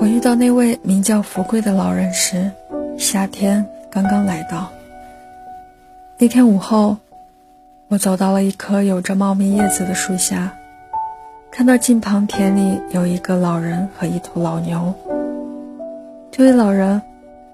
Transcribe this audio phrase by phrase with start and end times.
[0.00, 2.52] 我遇到那位名叫福贵的老人时，
[2.96, 4.70] 夏天刚刚来到。
[6.18, 6.98] 那天午后，
[7.88, 10.54] 我走到了一棵有着茂密叶子的树下，
[11.50, 14.94] 看到近旁田里有一个老人和一头老牛。
[16.30, 17.02] 这位老人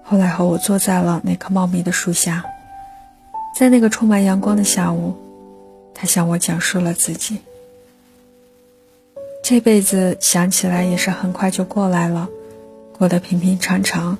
[0.03, 2.45] 后来和我坐在了那棵茂密的树下，
[3.57, 5.15] 在那个充满阳光的下午，
[5.95, 7.39] 他向我讲述了自己。
[9.43, 12.27] 这辈子想起来也是很快就过来了，
[12.97, 14.17] 过得平平常常。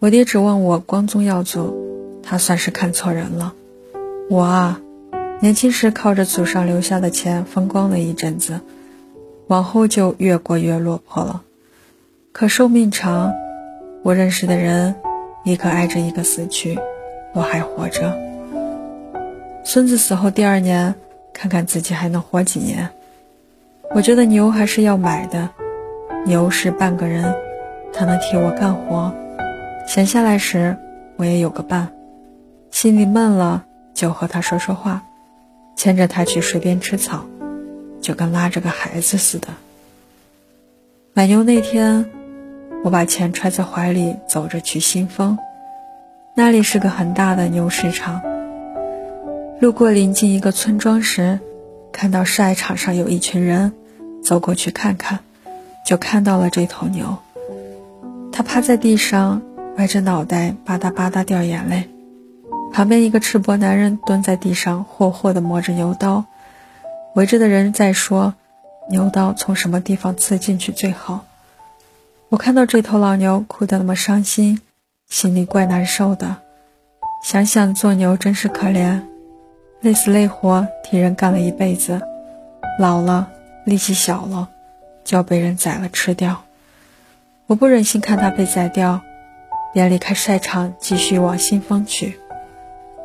[0.00, 3.54] 我爹只问我光宗耀祖，他算是看错人了。
[4.28, 4.80] 我啊，
[5.40, 8.60] 年轻时靠着祖上留下的钱风光了一阵子，
[9.46, 11.42] 往后就越过越落魄了。
[12.32, 13.32] 可寿命长，
[14.02, 14.96] 我认识的人
[15.44, 16.76] 一个挨着一个死去，
[17.32, 18.18] 我还活着。
[19.64, 20.96] 孙子死后第二年，
[21.32, 22.90] 看看自己还能活几年。
[23.94, 25.50] 我觉得牛还是要买的，
[26.26, 27.32] 牛是半个人，
[27.92, 29.14] 它能替我干活。
[29.86, 30.76] 闲下来时，
[31.16, 31.92] 我也有个伴，
[32.70, 35.02] 心里闷了就和它说说话，
[35.76, 37.24] 牵着它去水边吃草，
[38.00, 39.48] 就跟拉着个孩子似的。
[41.14, 42.10] 买牛那天，
[42.84, 45.38] 我把钱揣在怀里，走着去新丰，
[46.34, 48.22] 那里是个很大的牛市场。
[49.60, 51.38] 路过临近一个村庄时，
[51.92, 53.72] 看到晒场上有一群人。
[54.24, 55.18] 走过去看看，
[55.84, 57.18] 就看到了这头牛。
[58.32, 59.42] 他趴在地上，
[59.76, 61.88] 歪着脑袋，吧嗒吧嗒掉眼泪。
[62.72, 66.24] 旁边一个赤膊男人蹲在地上，霍霍地磨着牛刀。
[67.14, 68.34] 围着的人在说
[68.88, 71.26] ：“牛刀从什么地方刺进去最好？”
[72.30, 74.62] 我看到这头老牛哭得那么伤心，
[75.10, 76.36] 心里怪难受的。
[77.22, 79.02] 想想做牛真是可怜，
[79.82, 82.00] 累死累活替人干了一辈子，
[82.78, 83.28] 老了。
[83.64, 84.48] 力气小了，
[85.04, 86.42] 就要被人宰了吃掉。
[87.46, 89.00] 我不忍心看它被宰掉，
[89.74, 92.18] 便离开晒场，继续往新丰去。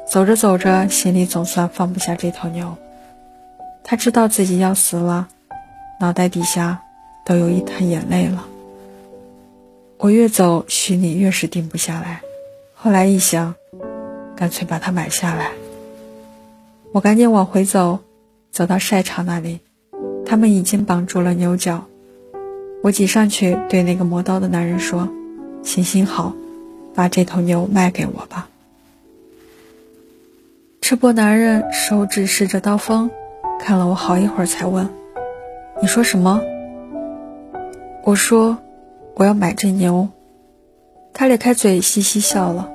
[0.10, 2.78] 走着走着，心里总算放不下这头牛。
[3.84, 5.28] 他知道自己要死了，
[6.00, 6.82] 脑袋底下
[7.26, 8.46] 都有一滩眼泪了。
[9.98, 12.22] 我越走，心里越是定不下来。
[12.74, 13.56] 后来一想，
[14.36, 15.52] 干脆把它买下来。
[16.94, 18.00] 我赶紧往回走，
[18.52, 19.60] 走到晒场那里。
[20.26, 21.86] 他们已经绑住了牛角，
[22.84, 25.10] 我挤上去对那个磨刀的男人说
[25.64, 26.34] ：“行行好，
[26.94, 28.50] 把这头牛卖给我吧。”
[30.82, 33.10] 赤膊男人手指试着刀锋，
[33.60, 34.88] 看了我好一会儿才问
[35.82, 36.42] ：“你说什么？”
[38.06, 38.58] 我说
[39.16, 40.08] ：“我要买这牛。”
[41.14, 42.70] 他咧开嘴嘻嘻笑了，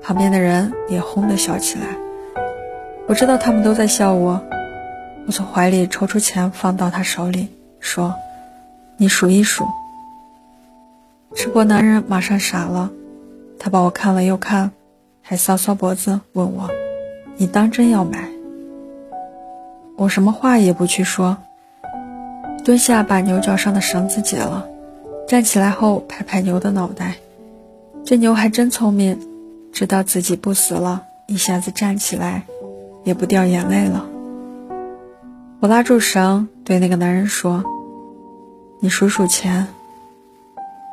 [0.00, 1.86] 旁边的人也哄地笑起来。
[3.08, 4.40] 我知道他们都在笑我。
[5.26, 7.48] 我从怀里抽出钱放到他手里，
[7.80, 8.14] 说
[9.00, 9.66] ：“你数一数。”
[11.34, 12.90] 赤膊男人马上傻了，
[13.58, 14.72] 他把我看了又看，
[15.22, 16.68] 还搔搔脖子问我
[17.36, 18.28] ：“你当真要买？”
[19.96, 21.36] 我什么话也不去说，
[22.64, 24.68] 蹲下把牛角上的绳子解了，
[25.26, 27.14] 站起来后拍拍牛的脑袋。
[28.04, 29.18] 这牛还真聪明，
[29.72, 32.42] 知道自己不死了，一下子站起来，
[33.04, 34.06] 也不掉眼泪了。
[35.60, 37.62] 我拉住绳，对那个男人说
[38.80, 39.68] ：“你数数钱。”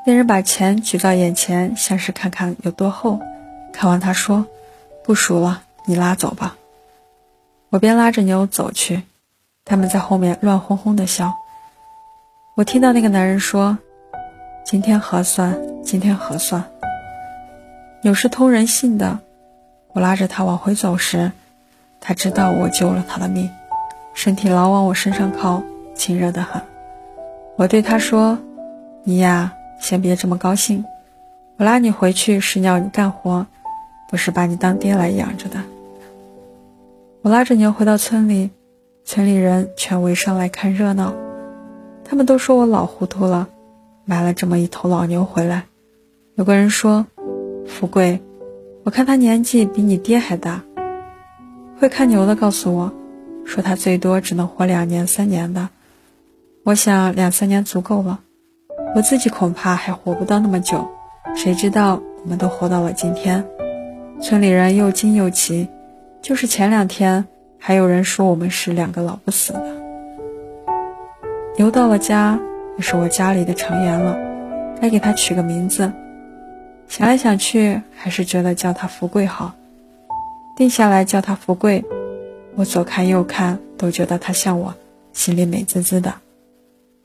[0.06, 3.20] 那人把钱举到眼前，像是看看有多厚。
[3.74, 4.46] 看完，他说
[5.04, 6.56] ：“不数了，你拉走吧。”
[7.70, 9.04] 我便拉着牛走去，
[9.66, 11.34] 他们在后面乱哄哄的笑。
[12.56, 13.78] 我听到那个男人说
[14.66, 16.64] ：“今天核算，今天核算。”
[18.02, 19.20] 牛是通人性的。
[19.92, 21.32] 我拉着他往回走时，
[22.00, 23.50] 他知道我救了他的命。
[24.14, 25.62] 身体老往我身上靠，
[25.94, 26.62] 亲热的很。
[27.58, 28.38] 我对他说
[29.04, 29.52] ：“你呀，
[29.82, 30.86] 先别这么高兴。
[31.58, 33.48] 我拉你回去是要你干活，
[34.12, 35.60] 不是把你当爹来养着的。”
[37.24, 38.52] 我拉着牛回到村里，
[39.04, 41.16] 村里人全围上来看热闹。
[42.06, 43.50] 他们都说我老糊涂了，
[44.06, 45.64] 买了这么一头老牛回来。
[46.36, 47.08] 有个人说
[47.68, 48.22] ：“富贵，
[48.84, 50.62] 我看他年纪比你爹还大。”
[51.82, 52.94] 会看牛的告诉我。
[53.46, 55.70] 说他最多只能活两年三年的，
[56.68, 58.20] 我想两三年足够了，
[58.94, 60.86] 我自己恐怕还活不到那么久。
[61.34, 63.42] 谁知道我们都活到了今天，
[64.22, 65.70] 村里人又惊又奇。
[66.22, 67.26] 就是前两天
[67.58, 69.64] 还有人说我们是两个老不死的。
[71.56, 72.38] 牛到了家，
[72.76, 74.18] 也是我家里的成员了，
[74.82, 75.90] 该给他取个名字。
[76.90, 79.54] 想来想去，还是觉得叫他福贵好，
[80.58, 81.86] 定下来叫他福贵。
[82.56, 84.76] 我左看右看，都觉得他像我，
[85.14, 86.14] 心里美滋滋的。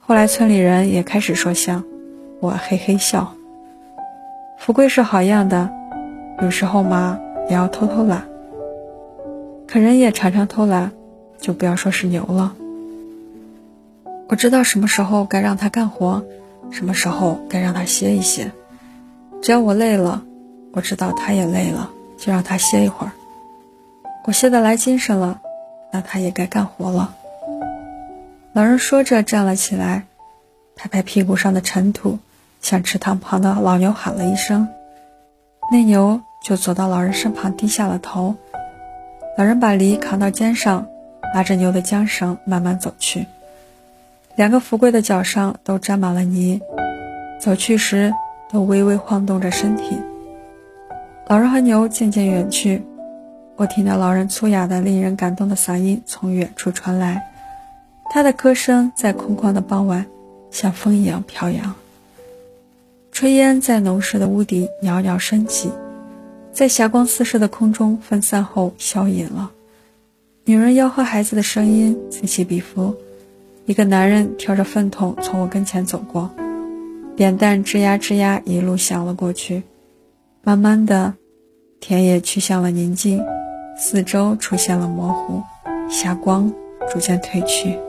[0.05, 1.81] 后来村里人也开始说像，
[2.41, 3.33] 我嘿嘿笑。
[4.57, 5.69] 富贵是好样的，
[6.41, 7.17] 有时候嘛
[7.49, 8.25] 也要偷偷懒。
[9.65, 10.91] 可人也常常偷懒，
[11.39, 12.53] 就不要说是牛了。
[14.27, 16.21] 我知道什么时候该让他干活，
[16.69, 18.51] 什么时候该让他歇一歇。
[19.41, 20.21] 只要我累了，
[20.73, 23.13] 我知道他也累了，就让他歇一会儿。
[24.25, 25.39] 我歇得来精神了，
[25.93, 27.15] 那他也该干活了。
[28.55, 30.03] 老人说着站了起来，
[30.75, 32.19] 拍拍屁股上的尘土，
[32.61, 34.67] 向池塘旁的老牛喊了一声，
[35.71, 38.35] 那牛就走到老人身旁，低下了头。
[39.39, 40.85] 老人把犁扛到肩上，
[41.33, 43.25] 拉着牛的缰绳慢慢走去。
[44.35, 46.61] 两个福贵的脚上都沾满了泥，
[47.39, 48.13] 走去时
[48.51, 49.99] 都微微晃动着身体。
[51.25, 52.83] 老人和牛渐渐远去，
[53.55, 57.32] 我听到老人粗哑的、令人感动的嗓音从远处传来，
[58.13, 60.05] 他的歌声在空旷的傍晚
[60.51, 61.73] 像风一样飘扬。
[63.11, 65.71] 炊烟在农舍的屋顶袅袅升起。
[66.51, 69.49] 在霞光四射的空中分散后消隐了，
[70.45, 72.95] 女人吆喝孩子的声音此起彼伏。
[73.65, 76.29] 一个男人挑着粪桶从我跟前走过，
[77.15, 79.63] 扁担吱呀吱呀一路响了过去。
[80.43, 81.15] 慢慢的，
[81.79, 83.23] 田野趋向了宁静，
[83.75, 85.41] 四周出现了模糊，
[85.89, 86.53] 霞光
[86.93, 87.79] 逐渐褪去。